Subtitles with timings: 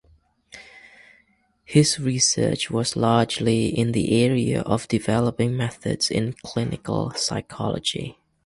[1.63, 8.17] His research was largely in the area of developing methods in clinical psychology.